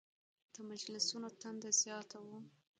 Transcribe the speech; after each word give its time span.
د 0.53 0.55
مجلسونو 0.69 1.27
تنده 1.41 1.69
زیاته 1.81 2.17
وه. 2.25 2.39